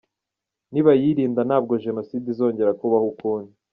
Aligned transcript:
Nibayirinda 0.71 1.41
ntabwo 1.47 1.73
Jenoside 1.85 2.25
izongera 2.33 2.77
kubaho 2.79 3.05
ukundi. 3.13 3.53